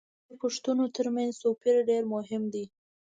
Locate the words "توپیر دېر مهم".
1.43-2.43